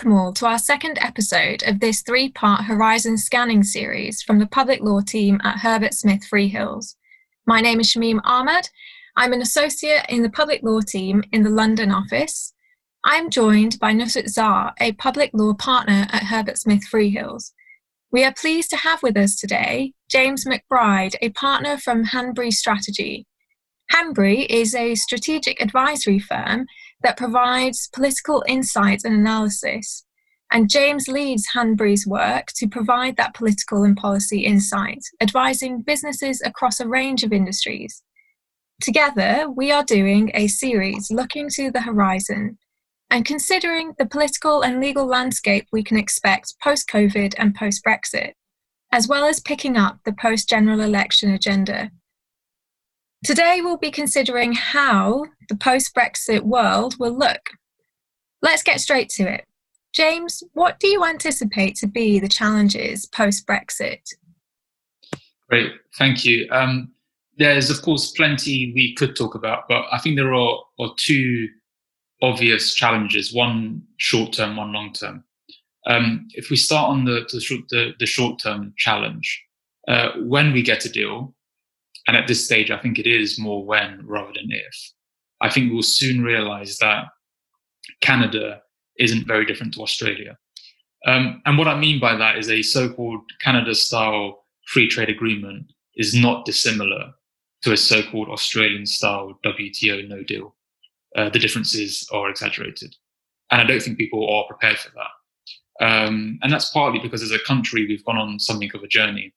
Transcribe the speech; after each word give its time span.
Welcome 0.00 0.18
all 0.18 0.32
to 0.32 0.46
our 0.46 0.58
second 0.58 0.98
episode 1.02 1.62
of 1.66 1.78
this 1.78 2.00
three 2.00 2.30
part 2.30 2.64
Horizon 2.64 3.18
scanning 3.18 3.62
series 3.62 4.22
from 4.22 4.38
the 4.38 4.46
public 4.46 4.80
law 4.80 5.02
team 5.02 5.38
at 5.44 5.58
Herbert 5.58 5.92
Smith 5.92 6.22
Freehills. 6.22 6.94
My 7.44 7.60
name 7.60 7.80
is 7.80 7.88
Shamim 7.88 8.18
Ahmad. 8.24 8.70
I'm 9.14 9.34
an 9.34 9.42
associate 9.42 10.06
in 10.08 10.22
the 10.22 10.30
public 10.30 10.62
law 10.62 10.80
team 10.80 11.22
in 11.32 11.42
the 11.42 11.50
London 11.50 11.92
office. 11.92 12.54
I'm 13.04 13.28
joined 13.28 13.78
by 13.78 13.92
Nusrat 13.92 14.30
Zar, 14.30 14.72
a 14.80 14.92
public 14.92 15.32
law 15.34 15.52
partner 15.52 16.06
at 16.10 16.22
Herbert 16.22 16.56
Smith 16.56 16.84
Freehills. 16.90 17.52
We 18.10 18.24
are 18.24 18.32
pleased 18.32 18.70
to 18.70 18.78
have 18.78 19.02
with 19.02 19.18
us 19.18 19.36
today 19.36 19.92
James 20.08 20.46
McBride, 20.46 21.16
a 21.20 21.28
partner 21.28 21.76
from 21.76 22.04
Hanbury 22.04 22.52
Strategy. 22.52 23.26
Hanbury 23.92 24.46
is 24.48 24.74
a 24.74 24.94
strategic 24.94 25.60
advisory 25.60 26.20
firm 26.20 26.64
that 27.02 27.16
provides 27.16 27.88
political 27.92 28.44
insight 28.46 29.02
and 29.04 29.14
analysis. 29.14 30.04
And 30.52 30.68
James 30.68 31.06
leads 31.06 31.46
Hanbury's 31.54 32.06
work 32.06 32.48
to 32.56 32.68
provide 32.68 33.16
that 33.16 33.34
political 33.34 33.84
and 33.84 33.96
policy 33.96 34.40
insight, 34.40 35.04
advising 35.20 35.82
businesses 35.82 36.42
across 36.44 36.80
a 36.80 36.88
range 36.88 37.22
of 37.22 37.32
industries. 37.32 38.02
Together, 38.80 39.46
we 39.54 39.70
are 39.70 39.84
doing 39.84 40.30
a 40.34 40.48
series 40.48 41.10
looking 41.10 41.48
to 41.50 41.70
the 41.70 41.82
horizon 41.82 42.58
and 43.10 43.24
considering 43.24 43.94
the 43.98 44.06
political 44.06 44.62
and 44.62 44.80
legal 44.80 45.06
landscape 45.06 45.66
we 45.72 45.82
can 45.82 45.96
expect 45.96 46.54
post 46.62 46.88
COVID 46.88 47.34
and 47.38 47.54
post 47.54 47.84
Brexit, 47.84 48.32
as 48.92 49.08
well 49.08 49.24
as 49.24 49.40
picking 49.40 49.76
up 49.76 49.98
the 50.04 50.12
post 50.12 50.48
general 50.48 50.80
election 50.80 51.32
agenda. 51.32 51.90
Today, 53.22 53.60
we'll 53.60 53.76
be 53.76 53.90
considering 53.90 54.54
how 54.54 55.26
the 55.50 55.56
post 55.56 55.94
Brexit 55.94 56.42
world 56.42 56.98
will 56.98 57.16
look. 57.16 57.50
Let's 58.40 58.62
get 58.62 58.80
straight 58.80 59.10
to 59.10 59.24
it. 59.24 59.44
James, 59.92 60.42
what 60.54 60.80
do 60.80 60.86
you 60.86 61.04
anticipate 61.04 61.74
to 61.76 61.86
be 61.86 62.18
the 62.18 62.28
challenges 62.28 63.06
post 63.06 63.46
Brexit? 63.46 64.00
Great, 65.50 65.72
thank 65.98 66.24
you. 66.24 66.48
Um, 66.50 66.92
there's, 67.36 67.68
of 67.70 67.82
course, 67.82 68.12
plenty 68.12 68.72
we 68.74 68.94
could 68.94 69.16
talk 69.16 69.34
about, 69.34 69.68
but 69.68 69.84
I 69.92 69.98
think 69.98 70.16
there 70.16 70.32
are, 70.32 70.58
are 70.78 70.94
two 70.96 71.48
obvious 72.22 72.74
challenges 72.74 73.34
one 73.34 73.82
short 73.98 74.32
term, 74.32 74.56
one 74.56 74.72
long 74.72 74.92
term. 74.92 75.24
Um, 75.86 76.28
if 76.34 76.50
we 76.50 76.56
start 76.56 76.90
on 76.90 77.04
the, 77.04 77.26
the, 77.32 77.62
the, 77.70 77.92
the 77.98 78.06
short 78.06 78.38
term 78.38 78.72
challenge, 78.78 79.42
uh, 79.88 80.12
when 80.18 80.52
we 80.52 80.62
get 80.62 80.84
a 80.84 80.88
deal, 80.88 81.34
and 82.06 82.16
at 82.16 82.26
this 82.26 82.44
stage, 82.44 82.70
I 82.70 82.78
think 82.78 82.98
it 82.98 83.06
is 83.06 83.38
more 83.38 83.64
when 83.64 84.00
rather 84.04 84.32
than 84.32 84.50
if. 84.50 84.92
I 85.40 85.50
think 85.50 85.72
we'll 85.72 85.82
soon 85.82 86.22
realize 86.22 86.78
that 86.78 87.04
Canada 88.00 88.62
isn't 88.98 89.26
very 89.26 89.46
different 89.46 89.74
to 89.74 89.82
Australia. 89.82 90.36
Um, 91.06 91.40
and 91.46 91.56
what 91.56 91.68
I 91.68 91.78
mean 91.78 91.98
by 91.98 92.14
that 92.16 92.36
is 92.36 92.50
a 92.50 92.62
so 92.62 92.92
called 92.92 93.22
Canada 93.40 93.74
style 93.74 94.44
free 94.66 94.88
trade 94.88 95.08
agreement 95.08 95.72
is 95.96 96.14
not 96.14 96.44
dissimilar 96.44 97.12
to 97.62 97.72
a 97.72 97.76
so 97.76 98.02
called 98.02 98.28
Australian 98.28 98.86
style 98.86 99.38
WTO 99.44 100.08
no 100.08 100.22
deal. 100.22 100.54
Uh, 101.16 101.28
the 101.28 101.38
differences 101.38 102.08
are 102.12 102.30
exaggerated. 102.30 102.94
And 103.50 103.60
I 103.60 103.64
don't 103.64 103.82
think 103.82 103.98
people 103.98 104.30
are 104.32 104.46
prepared 104.46 104.78
for 104.78 104.90
that. 104.90 105.84
Um, 105.84 106.38
and 106.42 106.52
that's 106.52 106.70
partly 106.70 107.00
because 107.00 107.22
as 107.22 107.32
a 107.32 107.38
country, 107.40 107.86
we've 107.86 108.04
gone 108.04 108.18
on 108.18 108.38
something 108.38 108.70
of 108.74 108.82
a 108.82 108.88
journey. 108.88 109.32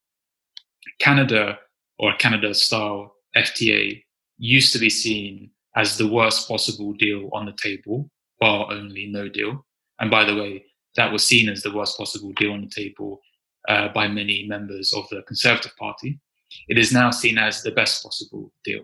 Canada 1.00 1.58
or 2.04 2.14
Canada 2.18 2.54
style 2.54 3.16
FTA 3.38 4.04
used 4.38 4.74
to 4.74 4.80
be 4.80 4.90
seen 4.90 5.50
as 5.78 5.98
the 5.98 6.08
worst 6.08 6.50
possible 6.50 6.92
deal 6.92 7.30
on 7.32 7.46
the 7.46 7.54
table, 7.54 8.10
bar 8.42 8.70
only 8.70 9.08
no 9.08 9.30
deal. 9.30 9.66
And 10.02 10.12
by 10.12 10.26
the 10.26 10.36
way, 10.36 10.66
that 10.98 11.14
was 11.14 11.24
seen 11.26 11.48
as 11.48 11.64
the 11.64 11.74
worst 11.74 11.98
possible 11.98 12.34
deal 12.34 12.52
on 12.52 12.62
the 12.62 12.84
table 12.84 13.22
uh, 13.70 13.88
by 13.94 14.10
many 14.10 14.46
members 14.46 14.94
of 14.94 15.08
the 15.12 15.22
Conservative 15.22 15.72
Party. 15.80 16.20
It 16.68 16.78
is 16.78 16.92
now 16.92 17.10
seen 17.10 17.38
as 17.38 17.64
the 17.64 17.72
best 17.72 18.04
possible 18.04 18.52
deal. 18.66 18.84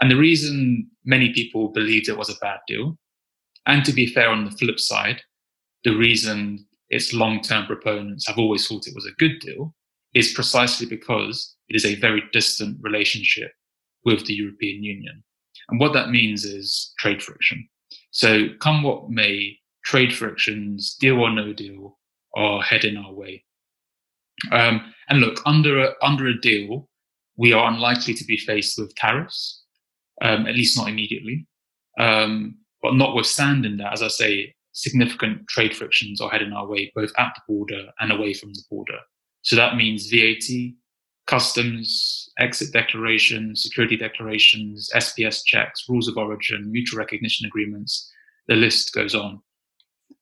And 0.00 0.10
the 0.10 0.16
reason 0.16 0.88
many 1.04 1.34
people 1.34 1.68
believed 1.68 2.08
it 2.08 2.16
was 2.16 2.30
a 2.30 2.40
bad 2.40 2.60
deal, 2.66 2.96
and 3.66 3.84
to 3.84 3.92
be 3.92 4.06
fair 4.06 4.30
on 4.30 4.46
the 4.46 4.50
flip 4.52 4.80
side, 4.80 5.20
the 5.84 5.94
reason 5.94 6.66
its 6.88 7.12
long 7.12 7.42
term 7.42 7.66
proponents 7.66 8.26
have 8.26 8.38
always 8.38 8.66
thought 8.66 8.86
it 8.86 8.94
was 8.94 9.06
a 9.06 9.18
good 9.18 9.38
deal, 9.40 9.74
is 10.14 10.32
precisely 10.32 10.86
because 10.86 11.54
it 11.68 11.76
is 11.76 11.84
a 11.84 11.94
very 11.96 12.22
distant 12.32 12.78
relationship 12.80 13.52
with 14.04 14.26
the 14.26 14.34
European 14.34 14.82
Union. 14.82 15.22
And 15.68 15.78
what 15.78 15.92
that 15.92 16.10
means 16.10 16.44
is 16.44 16.92
trade 16.98 17.22
friction. 17.22 17.68
So, 18.10 18.48
come 18.60 18.82
what 18.82 19.10
may, 19.10 19.56
trade 19.84 20.12
frictions, 20.12 20.96
deal 21.00 21.20
or 21.20 21.30
no 21.30 21.52
deal, 21.52 21.98
are 22.36 22.60
heading 22.60 22.96
our 22.96 23.12
way. 23.12 23.44
Um, 24.50 24.92
and 25.08 25.20
look, 25.20 25.40
under 25.46 25.80
a, 25.80 25.92
under 26.02 26.26
a 26.26 26.40
deal, 26.40 26.88
we 27.36 27.52
are 27.52 27.70
unlikely 27.70 28.14
to 28.14 28.24
be 28.24 28.36
faced 28.36 28.78
with 28.78 28.94
tariffs, 28.96 29.62
um, 30.22 30.46
at 30.46 30.54
least 30.54 30.76
not 30.76 30.88
immediately. 30.88 31.46
Um, 31.98 32.56
but 32.82 32.94
notwithstanding 32.94 33.76
that, 33.78 33.92
as 33.92 34.02
I 34.02 34.08
say, 34.08 34.54
significant 34.72 35.46
trade 35.48 35.76
frictions 35.76 36.20
are 36.20 36.30
heading 36.30 36.52
our 36.52 36.66
way, 36.66 36.92
both 36.94 37.12
at 37.18 37.32
the 37.34 37.42
border 37.52 37.90
and 38.00 38.12
away 38.12 38.34
from 38.34 38.52
the 38.52 38.62
border. 38.70 38.98
So 39.42 39.56
that 39.56 39.76
means 39.76 40.10
VAT, 40.10 40.74
customs, 41.26 42.30
exit 42.38 42.72
declarations, 42.72 43.62
security 43.62 43.96
declarations, 43.96 44.90
SPS 44.94 45.42
checks, 45.44 45.84
rules 45.88 46.08
of 46.08 46.16
origin, 46.16 46.70
mutual 46.70 46.98
recognition 46.98 47.46
agreements. 47.46 48.10
The 48.48 48.56
list 48.56 48.92
goes 48.92 49.14
on. 49.14 49.40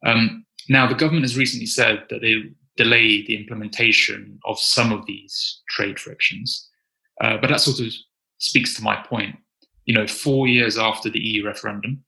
Um, 0.05 0.45
now, 0.69 0.87
the 0.87 0.95
government 0.95 1.25
has 1.25 1.37
recently 1.37 1.67
said 1.67 2.05
that 2.11 2.21
they 2.21 2.43
delay 2.77 3.25
the 3.27 3.37
implementation 3.37 4.39
of 4.45 4.59
some 4.59 4.93
of 4.93 5.07
these 5.07 5.63
trade 5.69 5.99
frictions. 5.99 6.69
Uh, 7.21 7.37
but 7.39 7.49
that 7.49 7.61
sort 7.61 7.81
of 7.81 7.93
speaks 8.39 8.75
to 8.77 8.83
my 8.83 8.97
point. 9.09 9.35
You 9.87 9.95
know, 9.95 10.07
four 10.07 10.47
years 10.47 10.79
after 10.79 11.11
the 11.11 11.19
EU 11.19 11.45
referendum 11.47 12.05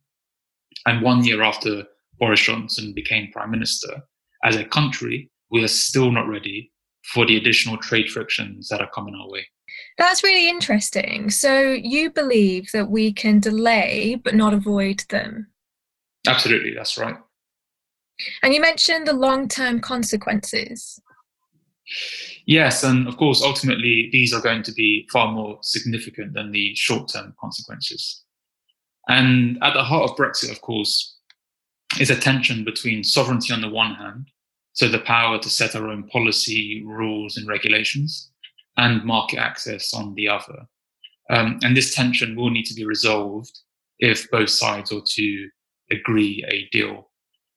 and 0.86 1.02
one 1.02 1.24
year 1.24 1.42
after 1.42 1.84
Boris 2.18 2.40
Johnson 2.40 2.92
became 2.92 3.32
prime 3.32 3.50
minister, 3.50 4.02
as 4.44 4.56
a 4.56 4.64
country, 4.64 5.30
we 5.50 5.64
are 5.64 5.68
still 5.68 6.12
not 6.12 6.28
ready 6.28 6.70
for 7.04 7.26
the 7.26 7.36
additional 7.36 7.76
trade 7.78 8.10
frictions 8.10 8.68
that 8.68 8.80
are 8.80 8.90
coming 8.90 9.14
our 9.14 9.28
way. 9.28 9.46
That's 9.98 10.22
really 10.22 10.48
interesting. 10.48 11.30
So 11.30 11.72
you 11.72 12.10
believe 12.10 12.70
that 12.72 12.90
we 12.90 13.12
can 13.12 13.40
delay 13.40 14.20
but 14.22 14.34
not 14.34 14.54
avoid 14.54 15.04
them? 15.08 15.48
Absolutely, 16.26 16.74
that's 16.74 16.98
right. 16.98 17.16
And 18.42 18.52
you 18.52 18.60
mentioned 18.60 19.06
the 19.06 19.12
long 19.12 19.48
term 19.48 19.80
consequences. 19.80 21.00
Yes, 22.46 22.84
and 22.84 23.08
of 23.08 23.16
course, 23.16 23.42
ultimately, 23.42 24.08
these 24.12 24.32
are 24.32 24.40
going 24.40 24.62
to 24.64 24.72
be 24.72 25.08
far 25.12 25.32
more 25.32 25.58
significant 25.62 26.34
than 26.34 26.52
the 26.52 26.74
short 26.74 27.10
term 27.12 27.34
consequences. 27.40 28.22
And 29.08 29.58
at 29.62 29.74
the 29.74 29.82
heart 29.82 30.10
of 30.10 30.16
Brexit, 30.16 30.50
of 30.50 30.60
course, 30.60 31.16
is 31.98 32.10
a 32.10 32.16
tension 32.16 32.64
between 32.64 33.02
sovereignty 33.02 33.52
on 33.52 33.60
the 33.60 33.68
one 33.68 33.94
hand 33.94 34.28
so 34.72 34.88
the 34.88 35.00
power 35.00 35.38
to 35.38 35.50
set 35.50 35.74
our 35.74 35.88
own 35.88 36.04
policy, 36.08 36.82
rules, 36.84 37.36
and 37.36 37.48
regulations, 37.48 38.30
and 38.76 39.04
market 39.04 39.38
access 39.38 39.92
on 39.92 40.14
the 40.14 40.28
other. 40.28 40.66
Um, 41.28 41.58
and 41.62 41.76
this 41.76 41.94
tension 41.94 42.36
will 42.36 42.50
need 42.50 42.66
to 42.66 42.74
be 42.74 42.84
resolved 42.84 43.58
if 43.98 44.30
both 44.30 44.50
sides 44.50 44.92
are 44.92 45.02
to 45.04 45.48
agree 45.90 46.44
a 46.48 46.68
deal. 46.76 47.10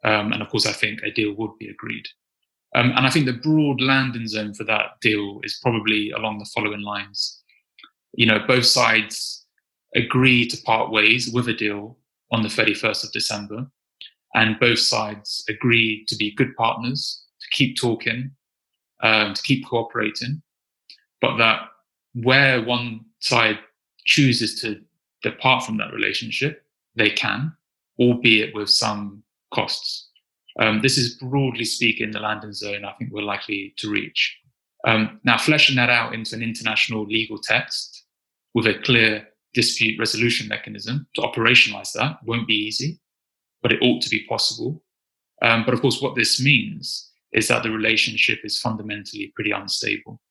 Um, 0.04 0.34
and 0.34 0.42
of 0.42 0.50
course, 0.50 0.66
I 0.66 0.74
think 0.74 1.02
a 1.02 1.12
deal 1.12 1.34
would 1.38 1.58
be 1.60 1.70
agreed. 1.70 2.06
Um, 2.76 2.92
and 2.96 3.06
I 3.06 3.10
think 3.10 3.26
the 3.26 3.34
broad 3.34 3.82
landing 3.82 4.28
zone 4.28 4.54
for 4.54 4.64
that 4.66 5.00
deal 5.02 5.40
is 5.44 5.60
probably 5.62 6.12
along 6.12 6.40
the 6.40 6.50
following 6.54 6.82
lines. 6.82 7.42
You 8.14 8.26
know, 8.26 8.40
both 8.48 8.66
sides 8.66 9.46
agree 9.96 10.48
to 10.48 10.62
part 10.64 10.92
ways 10.92 11.30
with 11.32 11.48
a 11.48 11.54
deal 11.54 11.98
on 12.32 12.42
the 12.42 12.50
31st 12.50 13.04
of 13.06 13.12
December 13.12 13.68
and 14.36 14.60
both 14.60 14.80
sides 14.80 15.44
agree 15.50 16.06
to 16.08 16.16
be 16.16 16.34
good 16.36 16.56
partners, 16.56 17.24
to 17.42 17.48
keep 17.52 17.78
talking, 17.78 18.32
um, 19.02 19.34
to 19.34 19.42
keep 19.44 19.68
cooperating, 19.68 20.42
but 21.22 21.38
that 21.38 21.62
where 22.14 22.62
one 22.62 23.02
side 23.20 23.60
chooses 24.06 24.60
to 24.62 24.82
depart 25.22 25.64
from 25.64 25.78
that 25.78 25.94
relationship, 25.94 26.64
they 26.96 27.10
can, 27.10 27.54
albeit 28.00 28.54
with 28.54 28.70
some 28.70 29.24
costs. 29.54 30.10
Um, 30.60 30.82
this 30.82 30.98
is 30.98 31.16
broadly 31.16 31.66
speaking 31.66 32.12
the 32.12 32.20
landing 32.20 32.54
zone 32.54 32.86
I 32.86 32.94
think 32.94 33.12
we're 33.12 33.24
likely 33.24 33.74
to 33.78 33.90
reach. 33.90 34.38
Um, 34.86 35.20
now, 35.24 35.38
fleshing 35.38 35.78
that 35.78 35.90
out 35.90 36.14
into 36.14 36.36
an 36.36 36.44
international 36.44 37.06
legal 37.06 37.40
text 37.40 38.04
with 38.54 38.68
a 38.68 38.80
clear 38.80 39.28
dispute 39.54 39.98
resolution 40.00 40.48
mechanism 40.48 41.08
to 41.16 41.22
operationalize 41.22 41.94
that 41.94 42.18
won't 42.26 42.48
be 42.48 42.56
easy 42.56 43.00
but 43.64 43.72
it 43.72 43.82
ought 43.82 44.02
to 44.04 44.10
be 44.10 44.26
possible. 44.28 44.84
Um, 45.42 45.64
but 45.66 45.74
of 45.74 45.82
course, 45.82 46.02
what 46.02 46.16
this 46.16 46.40
means 46.40 47.10
is 47.32 47.48
that 47.48 47.64
the 47.64 47.72
relationship 47.72 48.40
is 48.44 48.60
fundamentally 48.60 49.32
pretty 49.34 49.52
unstable. 49.52 50.22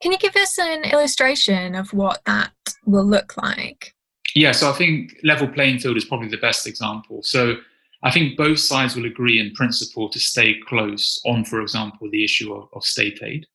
Can 0.00 0.12
you 0.12 0.18
give 0.18 0.36
us 0.36 0.58
an 0.58 0.84
illustration 0.84 1.74
of 1.74 1.92
what 1.92 2.22
that 2.26 2.52
will 2.86 3.04
look 3.04 3.36
like? 3.36 3.94
Yeah, 4.34 4.52
so 4.52 4.70
I 4.70 4.72
think 4.72 5.16
level 5.24 5.48
playing 5.48 5.80
field 5.80 5.96
is 5.96 6.04
probably 6.04 6.28
the 6.28 6.38
best 6.38 6.66
example. 6.66 7.22
So 7.22 7.56
I 8.02 8.10
think 8.10 8.36
both 8.36 8.60
sides 8.60 8.96
will 8.96 9.04
agree 9.04 9.40
in 9.40 9.52
principle 9.52 10.08
to 10.08 10.18
stay 10.18 10.56
close 10.66 11.20
on, 11.26 11.44
for 11.44 11.60
example, 11.60 12.08
the 12.10 12.24
issue 12.24 12.54
of, 12.54 12.68
of 12.72 12.84
state 12.84 13.20
aid. 13.22 13.46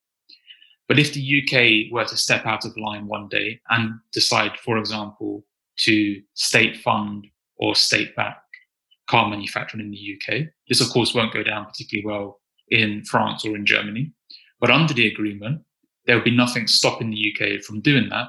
But 0.88 1.00
if 1.00 1.14
the 1.14 1.42
UK 1.42 1.92
were 1.92 2.06
to 2.06 2.18
step 2.18 2.46
out 2.46 2.66
of 2.66 2.78
line 2.78 3.08
one 3.08 3.28
day 3.28 3.60
and 3.70 3.94
decide, 4.12 4.52
for 4.64 4.78
example, 4.78 5.44
to 5.78 6.22
state 6.36 6.78
fund 6.78 7.26
or 7.58 7.76
state 7.76 8.16
backed 8.16 8.40
car 9.10 9.30
manufacturing 9.30 9.86
in 9.86 9.92
the 9.92 10.16
UK, 10.16 10.48
this 10.68 10.82
of 10.82 10.90
course 10.90 11.14
won't 11.14 11.34
go 11.34 11.44
down 11.44 11.66
particularly 11.66 12.06
well 12.06 12.40
in 12.70 13.04
France 13.06 13.46
or 13.46 13.56
in 13.56 13.66
Germany. 13.66 14.12
But 14.60 14.72
under 14.72 14.94
the 14.94 15.08
agreement, 15.08 15.62
there 16.06 16.16
will 16.16 16.24
be 16.24 16.36
nothing 16.36 16.68
stopping 16.68 17.12
the 17.12 17.34
UK 17.34 17.62
from 17.62 17.82
doing 17.82 18.10
that. 18.10 18.28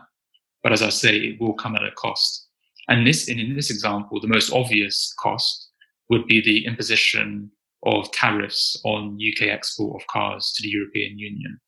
But 0.62 0.72
as 0.72 0.82
I 0.82 0.88
say, 0.88 1.16
it 1.16 1.40
will 1.40 1.54
come 1.54 1.76
at 1.76 1.84
a 1.84 1.92
cost. 1.92 2.48
And 2.88 3.06
this, 3.06 3.28
in 3.28 3.54
this 3.54 3.70
example, 3.70 4.20
the 4.20 4.28
most 4.28 4.52
obvious 4.52 5.14
cost 5.18 5.70
would 6.08 6.26
be 6.26 6.40
the 6.40 6.66
imposition 6.66 7.50
of 7.84 8.10
tariffs 8.12 8.80
on 8.84 9.18
UK 9.20 9.48
export 9.48 10.00
of 10.00 10.06
cars 10.08 10.52
to 10.56 10.62
the 10.62 10.68
European 10.68 11.18
Union. 11.18 11.58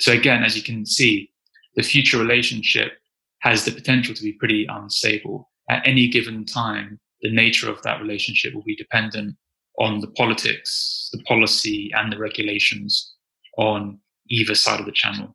So 0.00 0.12
again, 0.12 0.44
as 0.44 0.56
you 0.56 0.62
can 0.62 0.86
see, 0.86 1.30
the 1.76 1.82
future 1.82 2.18
relationship 2.18 2.92
has 3.40 3.64
the 3.64 3.72
potential 3.72 4.14
to 4.14 4.22
be 4.22 4.32
pretty 4.32 4.66
unstable. 4.68 5.50
At 5.68 5.86
any 5.86 6.08
given 6.08 6.44
time, 6.44 7.00
the 7.22 7.32
nature 7.32 7.70
of 7.70 7.82
that 7.82 8.00
relationship 8.00 8.54
will 8.54 8.62
be 8.62 8.76
dependent 8.76 9.36
on 9.78 10.00
the 10.00 10.08
politics, 10.08 11.08
the 11.12 11.22
policy, 11.22 11.90
and 11.94 12.12
the 12.12 12.18
regulations 12.18 13.14
on 13.58 13.98
either 14.30 14.54
side 14.54 14.80
of 14.80 14.86
the 14.86 14.92
channel. 14.92 15.34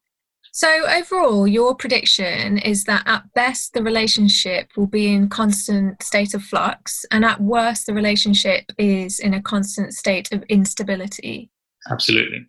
So, 0.51 0.87
overall, 0.87 1.47
your 1.47 1.75
prediction 1.75 2.57
is 2.57 2.85
that 2.85 3.03
at 3.05 3.23
best 3.33 3.73
the 3.73 3.83
relationship 3.83 4.69
will 4.75 4.87
be 4.87 5.07
in 5.07 5.29
constant 5.29 6.01
state 6.01 6.33
of 6.33 6.43
flux, 6.43 7.05
and 7.11 7.23
at 7.23 7.41
worst 7.41 7.85
the 7.85 7.93
relationship 7.93 8.65
is 8.77 9.19
in 9.19 9.33
a 9.33 9.41
constant 9.41 9.93
state 9.93 10.31
of 10.31 10.43
instability. 10.43 11.51
Absolutely. 11.89 12.45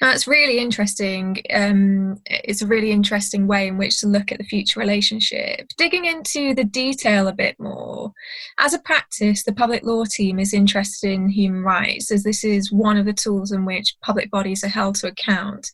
That's 0.00 0.28
really 0.28 0.58
interesting. 0.58 1.42
Um, 1.52 2.18
it's 2.26 2.62
a 2.62 2.66
really 2.66 2.92
interesting 2.92 3.48
way 3.48 3.66
in 3.66 3.78
which 3.78 3.98
to 4.00 4.06
look 4.06 4.30
at 4.30 4.38
the 4.38 4.44
future 4.44 4.78
relationship. 4.78 5.68
Digging 5.76 6.04
into 6.04 6.54
the 6.54 6.62
detail 6.62 7.26
a 7.26 7.32
bit 7.32 7.56
more, 7.58 8.12
as 8.58 8.74
a 8.74 8.78
practice, 8.78 9.42
the 9.42 9.52
public 9.52 9.82
law 9.82 10.04
team 10.04 10.38
is 10.38 10.54
interested 10.54 11.10
in 11.10 11.28
human 11.28 11.64
rights, 11.64 12.12
as 12.12 12.22
this 12.22 12.44
is 12.44 12.70
one 12.70 12.96
of 12.96 13.06
the 13.06 13.12
tools 13.12 13.50
in 13.50 13.64
which 13.64 13.96
public 14.00 14.30
bodies 14.30 14.62
are 14.62 14.68
held 14.68 14.94
to 14.96 15.08
account. 15.08 15.68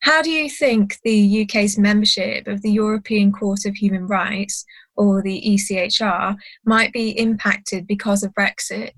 How 0.00 0.22
do 0.22 0.30
you 0.30 0.50
think 0.50 0.98
the 1.04 1.42
UK's 1.42 1.78
membership 1.78 2.48
of 2.48 2.62
the 2.62 2.72
European 2.72 3.30
Court 3.30 3.64
of 3.64 3.76
Human 3.76 4.08
Rights, 4.08 4.64
or 4.96 5.22
the 5.22 5.40
ECHR, 5.40 6.36
might 6.64 6.92
be 6.92 7.10
impacted 7.10 7.86
because 7.86 8.24
of 8.24 8.34
Brexit? 8.34 8.96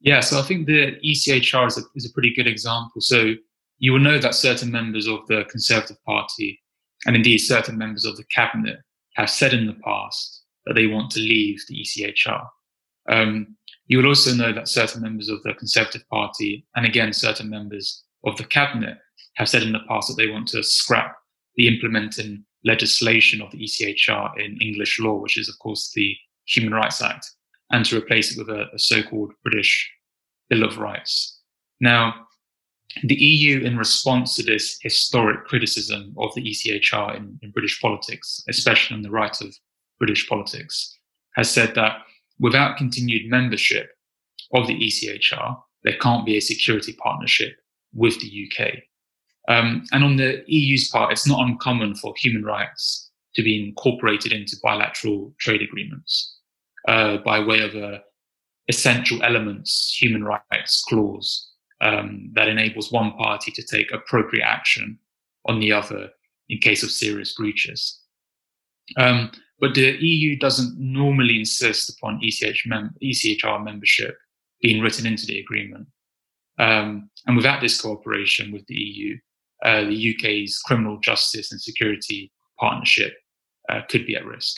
Yeah, 0.00 0.20
so 0.20 0.38
I 0.38 0.42
think 0.42 0.66
the 0.66 0.96
ECHR 1.04 1.66
is 1.66 1.78
a, 1.78 1.82
is 1.94 2.06
a 2.06 2.12
pretty 2.12 2.32
good 2.34 2.46
example. 2.46 3.00
So 3.00 3.34
you 3.78 3.92
will 3.92 4.00
know 4.00 4.18
that 4.18 4.34
certain 4.34 4.70
members 4.70 5.06
of 5.06 5.26
the 5.26 5.44
Conservative 5.50 6.02
Party 6.04 6.60
and 7.06 7.16
indeed 7.16 7.38
certain 7.38 7.76
members 7.76 8.04
of 8.04 8.16
the 8.16 8.24
cabinet 8.24 8.78
have 9.14 9.30
said 9.30 9.52
in 9.52 9.66
the 9.66 9.76
past 9.84 10.44
that 10.64 10.74
they 10.74 10.86
want 10.86 11.10
to 11.12 11.20
leave 11.20 11.62
the 11.68 11.82
ECHR. 11.82 12.46
Um, 13.08 13.56
you 13.86 13.98
will 13.98 14.06
also 14.06 14.34
know 14.34 14.52
that 14.52 14.68
certain 14.68 15.02
members 15.02 15.28
of 15.28 15.42
the 15.42 15.54
Conservative 15.54 16.06
Party 16.08 16.66
and 16.76 16.86
again 16.86 17.12
certain 17.12 17.50
members 17.50 18.04
of 18.24 18.36
the 18.36 18.44
cabinet 18.44 18.98
have 19.34 19.48
said 19.48 19.62
in 19.62 19.72
the 19.72 19.80
past 19.88 20.08
that 20.08 20.16
they 20.16 20.30
want 20.30 20.48
to 20.48 20.62
scrap 20.62 21.16
the 21.56 21.66
implementing 21.66 22.44
legislation 22.64 23.40
of 23.42 23.50
the 23.50 23.58
ECHR 23.58 24.38
in 24.38 24.58
English 24.60 25.00
law, 25.00 25.14
which 25.14 25.36
is 25.36 25.48
of 25.48 25.58
course 25.58 25.90
the 25.94 26.16
Human 26.46 26.72
Rights 26.72 27.02
Act 27.02 27.30
and 27.70 27.84
to 27.86 27.96
replace 27.96 28.32
it 28.32 28.38
with 28.38 28.48
a, 28.48 28.66
a 28.74 28.78
so-called 28.78 29.32
British 29.42 29.90
Bill 30.48 30.64
of 30.64 30.78
Rights. 30.78 31.40
Now, 31.80 32.26
the 33.04 33.14
EU, 33.14 33.60
in 33.64 33.76
response 33.76 34.34
to 34.34 34.42
this 34.42 34.78
historic 34.82 35.44
criticism 35.44 36.14
of 36.18 36.34
the 36.34 36.42
ECHR 36.42 37.16
in, 37.16 37.38
in 37.42 37.52
British 37.52 37.80
politics, 37.80 38.42
especially 38.48 38.96
on 38.96 39.02
the 39.02 39.10
right 39.10 39.40
of 39.40 39.54
British 39.98 40.28
politics, 40.28 40.98
has 41.36 41.48
said 41.48 41.74
that 41.76 41.98
without 42.40 42.76
continued 42.76 43.30
membership 43.30 43.90
of 44.54 44.66
the 44.66 44.74
ECHR, 44.74 45.56
there 45.84 45.96
can't 45.98 46.26
be 46.26 46.36
a 46.36 46.40
security 46.40 46.92
partnership 46.94 47.54
with 47.94 48.20
the 48.20 48.50
UK. 48.50 48.72
Um, 49.48 49.84
and 49.92 50.04
on 50.04 50.16
the 50.16 50.42
EU's 50.46 50.90
part, 50.90 51.12
it's 51.12 51.28
not 51.28 51.46
uncommon 51.46 51.94
for 51.94 52.12
human 52.16 52.44
rights 52.44 53.10
to 53.36 53.42
be 53.42 53.68
incorporated 53.68 54.32
into 54.32 54.56
bilateral 54.62 55.32
trade 55.38 55.62
agreements 55.62 56.39
uh, 56.88 57.18
by 57.18 57.40
way 57.40 57.60
of 57.60 57.74
a 57.74 58.02
essential 58.68 59.22
elements 59.24 59.96
human 60.00 60.22
rights 60.24 60.84
clause 60.88 61.50
um, 61.80 62.30
that 62.34 62.48
enables 62.48 62.92
one 62.92 63.12
party 63.12 63.50
to 63.50 63.62
take 63.62 63.90
appropriate 63.92 64.44
action 64.44 64.98
on 65.46 65.58
the 65.58 65.72
other 65.72 66.08
in 66.48 66.58
case 66.58 66.82
of 66.82 66.90
serious 66.90 67.34
breaches. 67.34 68.00
Um, 68.96 69.30
but 69.58 69.74
the 69.74 69.96
EU 69.98 70.36
doesn't 70.36 70.78
normally 70.78 71.38
insist 71.38 71.90
upon 71.90 72.20
ECH 72.22 72.64
mem- 72.66 72.94
ECHR 73.02 73.62
membership 73.62 74.16
being 74.60 74.82
written 74.82 75.06
into 75.06 75.26
the 75.26 75.38
agreement. 75.38 75.86
Um, 76.58 77.10
and 77.26 77.36
without 77.36 77.60
this 77.60 77.80
cooperation 77.80 78.52
with 78.52 78.66
the 78.66 78.74
EU, 78.74 79.16
uh, 79.64 79.82
the 79.82 80.14
UK's 80.14 80.58
criminal 80.58 80.98
justice 80.98 81.52
and 81.52 81.60
security 81.60 82.32
partnership 82.58 83.14
uh, 83.68 83.82
could 83.88 84.06
be 84.06 84.16
at 84.16 84.26
risk. 84.26 84.56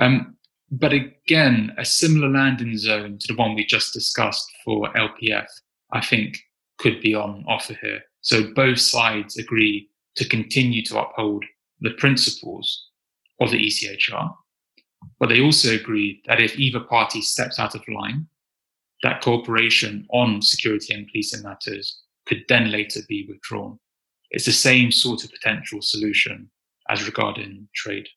Um, 0.00 0.36
but 0.70 0.92
again, 0.92 1.72
a 1.78 1.84
similar 1.84 2.28
landing 2.28 2.76
zone 2.76 3.18
to 3.18 3.26
the 3.28 3.38
one 3.38 3.54
we 3.54 3.64
just 3.64 3.94
discussed 3.94 4.50
for 4.64 4.92
LPF, 4.92 5.46
I 5.92 6.04
think, 6.04 6.38
could 6.78 7.00
be 7.00 7.14
on 7.14 7.44
offer 7.48 7.74
here. 7.80 8.02
So 8.20 8.52
both 8.54 8.78
sides 8.78 9.38
agree 9.38 9.88
to 10.16 10.28
continue 10.28 10.84
to 10.84 11.00
uphold 11.00 11.44
the 11.80 11.92
principles 11.92 12.88
of 13.40 13.50
the 13.50 13.66
ECHR, 13.66 14.34
but 15.18 15.28
they 15.28 15.40
also 15.40 15.72
agree 15.72 16.22
that 16.26 16.40
if 16.40 16.58
either 16.58 16.80
party 16.80 17.22
steps 17.22 17.58
out 17.58 17.74
of 17.74 17.82
line, 17.88 18.26
that 19.02 19.22
cooperation 19.22 20.06
on 20.10 20.42
security 20.42 20.92
and 20.92 21.08
policing 21.08 21.42
matters 21.42 22.02
could 22.26 22.42
then 22.48 22.70
later 22.70 23.00
be 23.08 23.26
withdrawn. 23.28 23.78
It's 24.30 24.44
the 24.44 24.52
same 24.52 24.90
sort 24.90 25.24
of 25.24 25.30
potential 25.30 25.80
solution 25.80 26.50
as 26.90 27.06
regarding 27.06 27.68
trade 27.74 28.08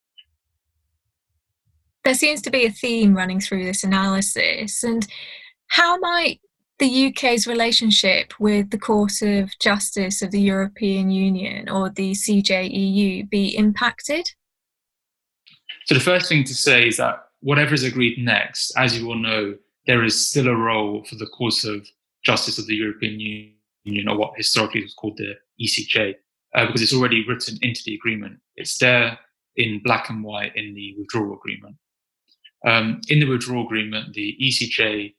there 2.03 2.13
seems 2.13 2.41
to 2.41 2.49
be 2.49 2.65
a 2.65 2.71
theme 2.71 3.15
running 3.15 3.39
through 3.39 3.65
this 3.65 3.83
analysis. 3.83 4.83
And 4.83 5.07
how 5.67 5.97
might 5.97 6.39
the 6.79 7.07
UK's 7.07 7.45
relationship 7.45 8.33
with 8.39 8.71
the 8.71 8.77
Court 8.77 9.21
of 9.21 9.51
Justice 9.59 10.21
of 10.21 10.31
the 10.31 10.41
European 10.41 11.11
Union 11.11 11.69
or 11.69 11.89
the 11.89 12.11
CJEU 12.11 13.29
be 13.29 13.55
impacted? 13.55 14.31
So, 15.85 15.95
the 15.95 16.01
first 16.01 16.27
thing 16.27 16.43
to 16.45 16.55
say 16.55 16.87
is 16.87 16.97
that 16.97 17.23
whatever 17.41 17.73
is 17.73 17.83
agreed 17.83 18.17
next, 18.17 18.71
as 18.77 18.97
you 18.97 19.07
all 19.07 19.15
know, 19.15 19.55
there 19.87 20.03
is 20.03 20.29
still 20.29 20.47
a 20.47 20.55
role 20.55 21.03
for 21.03 21.15
the 21.15 21.27
Court 21.27 21.63
of 21.65 21.87
Justice 22.23 22.57
of 22.57 22.67
the 22.67 22.75
European 22.75 23.19
Union, 23.83 24.09
or 24.09 24.17
what 24.17 24.33
historically 24.37 24.83
was 24.83 24.93
called 24.93 25.17
the 25.17 25.35
ECJ, 25.63 26.15
uh, 26.55 26.65
because 26.65 26.81
it's 26.81 26.93
already 26.93 27.25
written 27.27 27.57
into 27.61 27.81
the 27.85 27.95
agreement. 27.95 28.39
It's 28.55 28.77
there 28.77 29.17
in 29.55 29.81
black 29.83 30.09
and 30.09 30.23
white 30.23 30.55
in 30.55 30.73
the 30.73 30.95
withdrawal 30.97 31.35
agreement. 31.35 31.75
Um, 32.65 33.01
in 33.07 33.19
the 33.19 33.25
withdrawal 33.25 33.65
agreement, 33.65 34.13
the 34.13 34.37
ECJ 34.41 35.15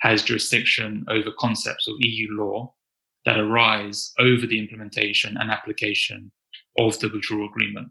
has 0.00 0.22
jurisdiction 0.22 1.04
over 1.08 1.30
concepts 1.38 1.88
of 1.88 1.94
EU 1.98 2.28
law 2.32 2.74
that 3.24 3.38
arise 3.38 4.12
over 4.18 4.46
the 4.46 4.58
implementation 4.58 5.36
and 5.36 5.50
application 5.50 6.30
of 6.78 6.98
the 6.98 7.08
withdrawal 7.08 7.46
agreement. 7.46 7.88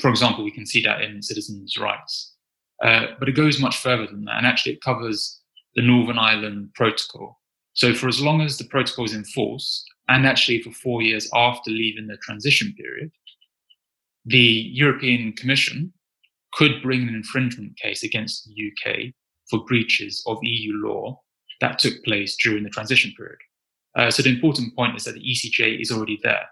For 0.00 0.10
example, 0.10 0.44
we 0.44 0.50
can 0.50 0.66
see 0.66 0.82
that 0.82 1.00
in 1.00 1.22
citizens' 1.22 1.76
rights. 1.76 2.34
Uh, 2.82 3.06
but 3.18 3.28
it 3.28 3.32
goes 3.32 3.60
much 3.60 3.78
further 3.78 4.06
than 4.06 4.24
that, 4.24 4.36
and 4.36 4.46
actually 4.46 4.72
it 4.74 4.82
covers 4.82 5.40
the 5.74 5.82
Northern 5.82 6.18
Ireland 6.18 6.70
Protocol. 6.74 7.40
So 7.72 7.94
for 7.94 8.08
as 8.08 8.20
long 8.20 8.40
as 8.40 8.58
the 8.58 8.64
protocol 8.64 9.04
is 9.04 9.14
in 9.14 9.24
force, 9.24 9.84
and 10.08 10.26
actually 10.26 10.62
for 10.62 10.70
four 10.70 11.02
years 11.02 11.28
after 11.34 11.70
leaving 11.70 12.06
the 12.06 12.16
transition 12.18 12.74
period, 12.76 13.10
the 14.24 14.70
European 14.72 15.32
Commission 15.32 15.92
could 16.54 16.82
bring 16.82 17.02
an 17.02 17.14
infringement 17.14 17.76
case 17.76 18.02
against 18.02 18.48
the 18.48 18.72
UK 18.72 19.12
for 19.50 19.64
breaches 19.64 20.22
of 20.26 20.38
EU 20.42 20.72
law 20.74 21.20
that 21.60 21.78
took 21.78 22.02
place 22.04 22.36
during 22.36 22.62
the 22.62 22.70
transition 22.70 23.12
period. 23.16 23.38
Uh, 23.96 24.10
so 24.10 24.22
the 24.22 24.30
important 24.30 24.74
point 24.76 24.96
is 24.96 25.04
that 25.04 25.14
the 25.14 25.20
ECJ 25.20 25.80
is 25.80 25.90
already 25.90 26.18
there, 26.22 26.46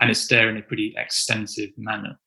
and 0.00 0.10
it's 0.10 0.26
there 0.28 0.48
in 0.48 0.56
a 0.56 0.62
pretty 0.62 0.94
extensive 0.96 1.70
manner. 1.76 2.18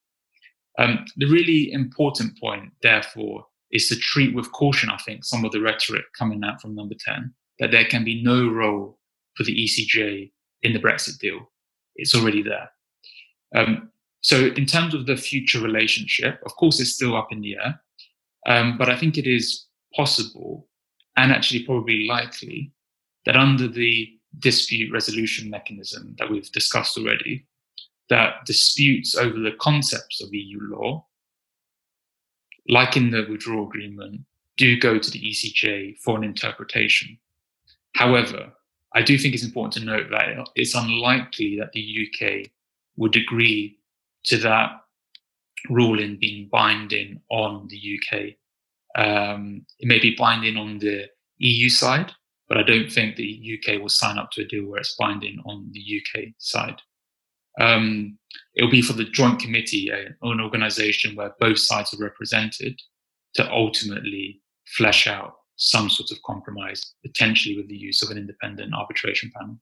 Um, 0.78 1.06
the 1.18 1.26
really 1.28 1.72
important 1.72 2.40
point, 2.40 2.72
therefore, 2.82 3.46
is 3.72 3.88
to 3.90 3.96
treat 3.96 4.36
with 4.36 4.52
caution, 4.52 4.90
I 4.90 4.98
think, 4.98 5.24
some 5.24 5.46
of 5.46 5.52
the 5.52 5.62
rhetoric 5.62 6.04
coming 6.18 6.44
out 6.44 6.62
from 6.62 6.76
number 6.76 6.96
10, 7.00 7.34
that 7.60 7.72
there 7.72 7.86
can 7.86 8.04
be 8.04 8.22
no 8.24 8.50
role 8.50 9.00
for 9.36 9.44
the 9.44 9.56
ECJ 9.56 10.32
in 10.64 10.74
the 10.74 10.80
Brexit 10.80 11.18
deal. 11.20 11.52
It's 11.96 12.16
already 12.16 12.44
there. 12.44 12.70
Um, 13.56 13.91
so, 14.22 14.48
in 14.56 14.66
terms 14.66 14.94
of 14.94 15.08
the 15.08 15.18
future 15.18 15.60
relationship, 15.60 16.42
of 16.46 16.56
course, 16.56 16.80
it's 16.80 16.94
still 16.94 17.16
up 17.16 17.32
in 17.32 17.42
the 17.42 17.56
air. 17.56 17.82
Um, 18.46 18.78
but 18.78 18.90
I 18.90 18.96
think 18.96 19.18
it 19.18 19.28
is 19.28 19.66
possible 19.96 20.68
and 21.18 21.32
actually 21.32 21.64
probably 21.64 22.08
likely 22.08 22.72
that 23.26 23.36
under 23.36 23.68
the 23.68 24.10
dispute 24.40 24.92
resolution 24.94 25.50
mechanism 25.50 26.16
that 26.18 26.30
we've 26.30 26.52
discussed 26.52 26.98
already, 26.98 27.46
that 28.10 28.46
disputes 28.46 29.16
over 29.16 29.40
the 29.40 29.56
concepts 29.60 30.22
of 30.22 30.34
EU 30.34 30.60
law, 30.62 31.06
like 32.70 32.96
in 32.96 33.12
the 33.12 33.26
withdrawal 33.30 33.68
agreement, 33.68 34.22
do 34.58 34.80
go 34.80 35.00
to 35.00 35.12
the 35.12 35.20
ECJ 35.20 35.98
for 35.98 36.18
an 36.18 36.24
interpretation. 36.24 37.18
However, 37.96 38.52
I 38.94 39.02
do 39.02 39.18
think 39.18 39.34
it's 39.34 39.44
important 39.44 39.74
to 39.74 39.86
note 39.86 40.10
that 40.12 40.48
it's 40.56 40.76
unlikely 40.76 41.58
that 41.60 41.72
the 41.72 42.08
UK 42.08 42.52
would 42.98 43.16
agree 43.16 43.78
to 44.26 44.38
that 44.38 44.72
ruling 45.70 46.18
being 46.20 46.50
binding 46.52 47.22
on 47.30 47.68
the 47.68 48.00
UK. 48.00 48.36
Um, 48.96 49.66
it 49.80 49.88
may 49.88 50.00
be 50.00 50.16
binding 50.18 50.58
on 50.58 50.80
the 50.80 51.08
EU 51.38 51.70
side, 51.70 52.12
but 52.48 52.58
I 52.58 52.64
don't 52.64 52.92
think 52.92 53.16
the 53.16 53.60
UK 53.60 53.82
will 53.82 53.90
sign 53.90 54.18
up 54.18 54.32
to 54.32 54.42
a 54.42 54.46
deal 54.46 54.66
where 54.66 54.80
it's 54.80 54.96
binding 54.96 55.42
on 55.46 55.70
the 55.72 56.02
UK 56.02 56.26
side. 56.38 56.82
Um, 57.60 58.18
it 58.56 58.64
will 58.64 58.72
be 58.72 58.82
for 58.82 58.94
the 58.94 59.06
Joint 59.06 59.40
Committee, 59.40 59.90
an 59.90 60.42
organisation 60.42 61.16
where 61.16 61.36
both 61.40 61.60
sides 61.60 61.94
are 61.94 62.04
represented, 62.04 62.80
to 63.36 63.50
ultimately 63.52 64.42
flesh 64.76 65.08
out 65.08 65.36
some 65.56 65.90
sort 65.90 66.12
of 66.12 66.22
compromise, 66.24 66.82
potentially 67.06 67.56
with 67.56 67.68
the 67.68 67.78
use 67.78 68.02
of 68.02 68.10
an 68.10 68.18
independent 68.18 68.74
arbitration 68.74 69.32
panel. 69.38 69.58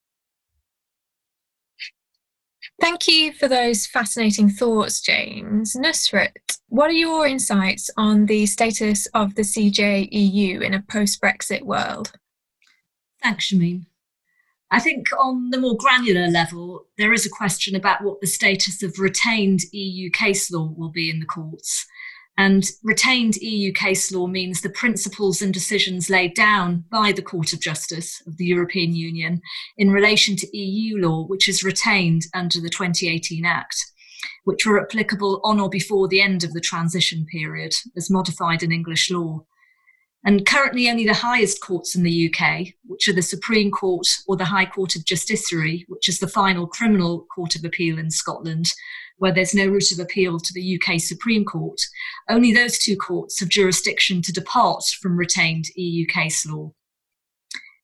Thank 2.80 3.08
you 3.08 3.34
for 3.34 3.48
those 3.48 3.86
fascinating 3.86 4.50
thoughts, 4.50 5.02
James. 5.02 5.76
Nusrat, 5.76 6.32
what 6.70 6.90
are 6.90 6.94
your 6.94 7.28
insights 7.28 7.90
on 7.98 8.26
the 8.26 8.46
status 8.46 9.06
of 9.14 9.36
the 9.36 9.42
CJEU 9.42 10.62
in 10.62 10.74
a 10.74 10.82
post 10.82 11.22
Brexit 11.22 11.64
world? 11.64 12.14
Thanks, 13.22 13.52
Shamim. 13.52 13.86
I 14.72 14.80
think 14.80 15.08
on 15.18 15.50
the 15.50 15.60
more 15.60 15.76
granular 15.76 16.28
level, 16.28 16.86
there 16.98 17.12
is 17.12 17.26
a 17.26 17.30
question 17.30 17.76
about 17.76 18.04
what 18.04 18.22
the 18.22 18.28
status 18.28 18.84
of 18.84 19.00
retained 19.00 19.62
EU 19.72 20.12
case 20.12 20.52
law 20.52 20.72
will 20.78 20.90
be 20.90 21.10
in 21.10 21.20
the 21.20 21.26
courts. 21.26 21.88
And 22.40 22.64
retained 22.84 23.36
EU 23.36 23.74
case 23.74 24.14
law 24.14 24.26
means 24.26 24.62
the 24.62 24.70
principles 24.70 25.42
and 25.42 25.54
decisions 25.54 26.10
laid 26.10 26.36
down 26.36 26.86
by 26.90 27.12
the 27.12 27.22
Court 27.22 27.52
of 27.52 27.60
Justice 27.60 28.24
of 28.26 28.38
the 28.38 28.46
European 28.46 28.96
Union 28.96 29.42
in 29.78 29.92
relation 29.92 30.38
to 30.38 30.58
EU 30.58 31.00
law, 31.00 31.26
which 31.26 31.50
is 31.50 31.66
retained 31.66 32.22
under 32.34 32.62
the 32.62 32.70
2018 32.70 33.44
Act, 33.44 33.76
which 34.46 34.66
were 34.66 34.82
applicable 34.82 35.42
on 35.44 35.60
or 35.60 35.68
before 35.68 36.08
the 36.08 36.22
end 36.22 36.46
of 36.46 36.54
the 36.54 36.62
transition 36.62 37.26
period, 37.30 37.74
as 37.98 38.10
modified 38.10 38.64
in 38.64 38.72
English 38.72 39.12
law. 39.12 39.44
And 40.24 40.46
currently, 40.46 40.90
only 40.90 41.06
the 41.06 41.14
highest 41.16 41.62
courts 41.62 41.94
in 41.94 42.04
the 42.04 42.34
UK, 42.34 42.68
which 42.86 43.10
are 43.10 43.14
the 43.14 43.22
Supreme 43.22 43.70
Court 43.70 44.08
or 44.30 44.38
the 44.38 44.46
High 44.46 44.66
Court 44.66 44.96
of 44.96 45.04
Justiciary, 45.04 45.84
which 45.90 46.08
is 46.08 46.20
the 46.20 46.28
final 46.28 46.68
criminal 46.68 47.26
court 47.36 47.56
of 47.56 47.66
appeal 47.66 48.00
in 48.00 48.12
Scotland, 48.12 48.68
where 49.20 49.32
there's 49.32 49.54
no 49.54 49.68
route 49.68 49.92
of 49.92 50.00
appeal 50.00 50.40
to 50.40 50.54
the 50.54 50.80
UK 50.82 51.00
Supreme 51.00 51.46
Court, 51.46 51.80
only 52.30 52.54
those 52.54 52.78
two 52.78 52.98
courts 52.98 53.40
have 53.40 53.50
jurisdiction 53.50 54.22
to 54.24 54.34
depart 54.34 54.84
from 55.00 55.18
retained 55.18 55.66
EU 55.76 56.06
case 56.06 56.46
law. 56.46 56.74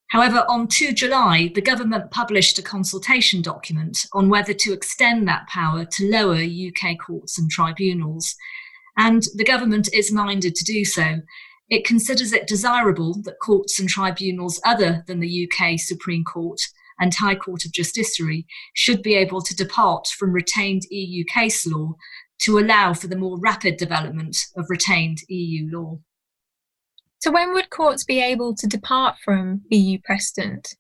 However, 0.10 0.46
on 0.48 0.68
2 0.68 0.94
July, 0.94 1.51
the 1.54 1.62
government 1.62 2.12
published 2.12 2.58
a 2.58 2.63
consultation 2.63 3.42
document 3.42 4.06
on 4.13 4.30
whether 4.30 4.54
to 4.54 4.74
extend 4.74 5.27
that 5.27 5.48
power 5.48 5.86
to 5.86 6.10
lower 6.10 6.38
UK 6.38 6.98
courts 6.98 7.38
and 7.38 7.50
tribunals. 7.50 8.36
And 8.98 9.24
the 9.36 9.44
government 9.44 9.89
is 9.94 10.12
minded 10.12 10.56
to 10.56 10.63
do 10.63 10.86
so, 10.86 11.22
it 11.70 11.86
considers 11.86 12.32
it 12.32 12.48
desirable 12.48 13.22
that 13.24 13.39
courts 13.42 13.80
and 13.80 13.89
tribunals 13.89 14.62
other 14.63 15.04
than 15.08 15.20
the 15.20 15.50
UK 15.50 15.80
Supreme 15.80 16.24
Court 16.24 16.62
and 17.00 17.14
High 17.14 17.36
Court 17.36 17.66
of 17.66 17.72
Justiciary 17.72 18.46
should 18.74 19.02
be 19.02 19.16
able 19.16 19.42
to 19.42 19.56
depart 19.56 20.08
from 20.08 20.32
retained 20.32 20.84
EU 20.90 21.24
case 21.25 21.66
law 21.66 21.96
to 22.42 22.60
allow 22.60 22.94
for 22.94 23.08
the 23.08 23.18
more 23.18 23.40
rapid 23.40 23.78
development 23.78 24.38
of 24.56 24.66
retained 24.70 25.20
EU 25.30 25.70
law. 25.72 26.00
So, 27.20 27.32
when 27.32 27.54
would 27.54 27.70
courts 27.70 28.04
be 28.04 28.22
able 28.22 28.54
to 28.56 28.68
depart 28.68 29.16
from 29.24 29.62
EU 29.70 29.98
precedent? 30.04 30.75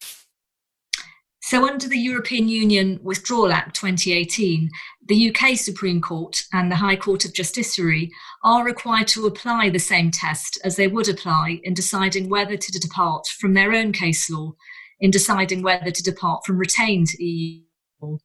So, 1.41 1.67
under 1.67 1.87
the 1.87 1.99
European 1.99 2.47
Union 2.47 2.99
Withdrawal 3.03 3.51
Act 3.51 3.75
2018, 3.75 4.69
the 5.07 5.29
UK 5.29 5.55
Supreme 5.55 6.01
Court 6.01 6.43
and 6.53 6.71
the 6.71 6.75
High 6.75 6.95
Court 6.95 7.23
of 7.23 7.33
Justiciary 7.33 8.11
are 8.43 8.65
required 8.65 9.07
to 9.09 9.27
apply 9.27 9.69
the 9.69 9.79
same 9.79 10.09
test 10.09 10.59
as 10.63 10.75
they 10.75 10.87
would 10.87 11.07
apply 11.07 11.61
in 11.63 11.75
deciding 11.75 12.29
whether 12.29 12.57
to 12.57 12.71
depart 12.71 13.27
from 13.27 13.53
their 13.53 13.73
own 13.73 13.91
case 13.91 14.29
law, 14.29 14.53
in 14.99 15.11
deciding 15.11 15.61
whether 15.61 15.91
to 15.91 16.03
depart 16.03 16.45
from 16.45 16.57
retained 16.57 17.07
EU 17.19 17.61
law. 18.01 18.17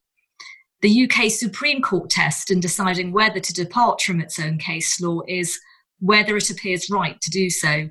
The 0.81 1.07
UK 1.07 1.29
Supreme 1.29 1.81
Court 1.81 2.09
test 2.09 2.49
in 2.49 2.59
deciding 2.59 3.11
whether 3.11 3.39
to 3.39 3.53
depart 3.53 4.01
from 4.01 4.19
its 4.19 4.39
own 4.39 4.57
case 4.57 4.99
law 4.99 5.21
is 5.27 5.59
whether 5.99 6.35
it 6.35 6.49
appears 6.49 6.89
right 6.89 7.19
to 7.21 7.29
do 7.29 7.49
so. 7.49 7.89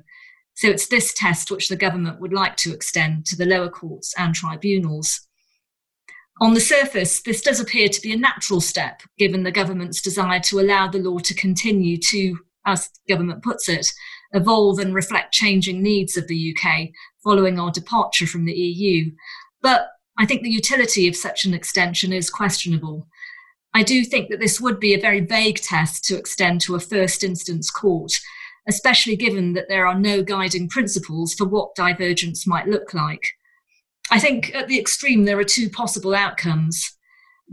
So 0.55 0.67
it's 0.67 0.87
this 0.87 1.13
test 1.13 1.49
which 1.49 1.69
the 1.69 1.77
government 1.77 2.19
would 2.19 2.33
like 2.33 2.57
to 2.57 2.73
extend 2.73 3.25
to 3.27 3.37
the 3.37 3.45
lower 3.45 3.69
courts 3.69 4.13
and 4.17 4.35
tribunals. 4.35 5.27
On 6.41 6.53
the 6.53 6.59
surface, 6.59 7.21
this 7.21 7.41
does 7.41 7.59
appear 7.59 7.87
to 7.87 8.01
be 8.01 8.11
a 8.11 8.17
natural 8.17 8.59
step, 8.59 9.01
given 9.17 9.43
the 9.43 9.51
government's 9.51 10.01
desire 10.01 10.39
to 10.41 10.59
allow 10.59 10.87
the 10.87 10.99
law 10.99 11.19
to 11.19 11.33
continue 11.33 11.97
to, 11.97 12.37
as 12.65 12.89
the 12.89 13.13
government 13.13 13.43
puts 13.43 13.69
it, 13.69 13.87
evolve 14.33 14.79
and 14.79 14.93
reflect 14.93 15.33
changing 15.33 15.81
needs 15.81 16.17
of 16.17 16.27
the 16.27 16.55
UK 16.55 16.89
following 17.23 17.59
our 17.59 17.71
departure 17.71 18.27
from 18.27 18.45
the 18.45 18.53
EU. 18.53 19.11
But 19.61 19.87
I 20.17 20.25
think 20.25 20.41
the 20.41 20.49
utility 20.49 21.07
of 21.07 21.15
such 21.15 21.45
an 21.45 21.53
extension 21.53 22.13
is 22.13 22.29
questionable. 22.29 23.07
I 23.73 23.83
do 23.83 24.03
think 24.03 24.29
that 24.29 24.39
this 24.39 24.59
would 24.59 24.79
be 24.79 24.93
a 24.93 24.99
very 24.99 25.21
vague 25.21 25.61
test 25.61 26.03
to 26.05 26.17
extend 26.17 26.61
to 26.61 26.75
a 26.75 26.79
first 26.79 27.23
instance 27.23 27.69
court, 27.69 28.13
especially 28.67 29.15
given 29.15 29.53
that 29.53 29.69
there 29.69 29.87
are 29.87 29.97
no 29.97 30.23
guiding 30.23 30.67
principles 30.67 31.33
for 31.33 31.45
what 31.45 31.75
divergence 31.75 32.45
might 32.45 32.67
look 32.67 32.93
like. 32.93 33.25
I 34.11 34.19
think 34.19 34.53
at 34.53 34.67
the 34.67 34.79
extreme, 34.79 35.23
there 35.23 35.39
are 35.39 35.43
two 35.43 35.69
possible 35.69 36.13
outcomes. 36.13 36.97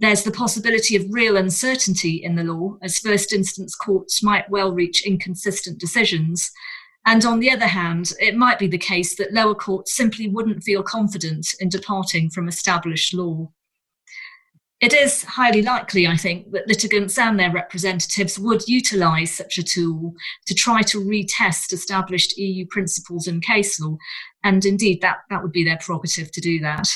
There's 0.01 0.23
the 0.23 0.31
possibility 0.31 0.95
of 0.95 1.07
real 1.11 1.37
uncertainty 1.37 2.23
in 2.23 2.37
the 2.37 2.45
law, 2.45 2.79
as 2.83 3.01
first 3.01 3.33
instance 3.33 3.75
courts 3.75 4.23
might 4.23 4.49
well 4.49 4.73
reach 4.73 5.05
inconsistent 5.05 5.81
decisions. 5.81 6.53
And 7.05 7.25
on 7.25 7.41
the 7.41 7.51
other 7.51 7.67
hand, 7.67 8.13
it 8.21 8.37
might 8.37 8.61
be 8.61 8.69
the 8.69 8.79
case 8.79 9.17
that 9.17 9.33
lower 9.33 9.57
courts 9.57 9.97
simply 9.97 10.29
wouldn't 10.29 10.63
feel 10.63 10.85
confident 10.85 11.49
in 11.59 11.69
departing 11.69 12.31
from 12.31 12.47
established 12.47 13.13
law. 13.13 13.51
It 14.81 14.95
is 14.95 15.25
highly 15.25 15.63
likely, 15.63 16.07
I 16.07 16.17
think, 16.17 16.53
that 16.53 16.69
litigants 16.69 17.19
and 17.19 17.37
their 17.37 17.51
representatives 17.51 18.39
would 18.39 18.69
utilise 18.69 19.37
such 19.37 19.59
a 19.59 19.65
tool 19.65 20.13
to 20.47 20.55
try 20.55 20.83
to 20.83 21.01
retest 21.01 21.73
established 21.73 22.39
EU 22.39 22.65
principles 22.71 23.27
and 23.27 23.43
case 23.43 23.81
law. 23.81 23.97
And 24.45 24.65
indeed, 24.65 25.01
that, 25.01 25.23
that 25.31 25.43
would 25.43 25.51
be 25.51 25.65
their 25.65 25.79
prerogative 25.79 26.31
to 26.31 26.41
do 26.41 26.61
that. 26.61 26.87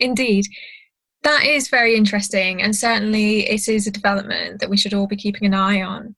Indeed. 0.00 0.46
That 1.22 1.44
is 1.44 1.68
very 1.68 1.96
interesting, 1.96 2.62
and 2.62 2.74
certainly 2.74 3.48
it 3.48 3.68
is 3.68 3.86
a 3.86 3.90
development 3.90 4.60
that 4.60 4.70
we 4.70 4.78
should 4.78 4.94
all 4.94 5.06
be 5.06 5.16
keeping 5.16 5.46
an 5.46 5.54
eye 5.54 5.82
on. 5.82 6.14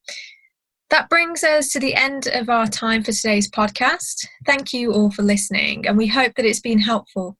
That 0.91 1.09
brings 1.09 1.43
us 1.43 1.71
to 1.71 1.81
the 1.81 1.95
end 1.95 2.29
of 2.29 2.49
our 2.49 2.69
time 2.69 3.03
for 3.03 3.11
today's 3.13 3.51
podcast. 3.51 4.27
Thank 4.47 4.73
you 4.73 4.93
all 4.93 5.11
for 5.11 5.23
listening, 5.23 5.87
and 5.89 5.99
we 5.99 6.07
hope 6.07 6.35
that 6.37 6.45
it's 6.45 6.61
been 6.61 6.79
helpful. 6.79 7.37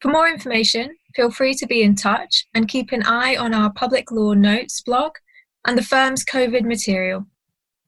For 0.00 0.08
more 0.08 0.28
information, 0.28 0.94
feel 1.14 1.30
free 1.30 1.54
to 1.54 1.66
be 1.66 1.82
in 1.82 1.94
touch 1.94 2.46
and 2.54 2.68
keep 2.68 2.92
an 2.92 3.02
eye 3.04 3.36
on 3.36 3.54
our 3.54 3.72
public 3.72 4.10
law 4.10 4.34
notes 4.34 4.82
blog 4.82 5.12
and 5.64 5.78
the 5.78 5.82
firm's 5.82 6.24
COVID 6.24 6.64
material. 6.64 7.26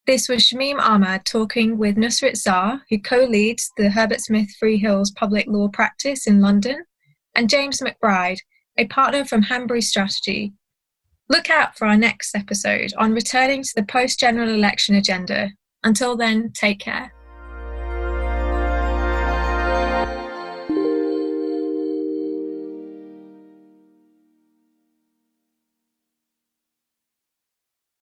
This 0.07 0.27
was 0.27 0.43
Shamim 0.43 0.81
Ahmad 0.81 1.27
talking 1.27 1.77
with 1.77 1.97
Nusrat 1.97 2.37
Zar, 2.37 2.81
who 2.89 2.99
co 2.99 3.25
leads 3.25 3.71
the 3.77 3.91
Herbert 3.91 4.23
Smith 4.23 4.49
Freehills 4.61 5.15
public 5.15 5.47
law 5.49 5.69
practice 5.69 6.27
in 6.27 6.41
London, 6.41 6.85
and 7.35 7.51
James 7.51 7.83
McBride, 7.83 8.39
a 8.79 8.87
partner 8.87 9.25
from 9.25 9.43
Hanbury 9.43 9.83
Strategy. 9.83 10.53
Look 11.29 11.51
out 11.51 11.77
for 11.77 11.87
our 11.87 11.97
next 11.97 12.35
episode 12.35 12.95
on 12.97 13.13
returning 13.13 13.63
to 13.63 13.73
the 13.77 13.83
post 13.83 14.19
general 14.19 14.49
election 14.49 14.95
agenda. 14.95 15.51
Until 15.85 16.17
then, 16.17 16.53
take 16.55 16.79
care. 16.79 17.13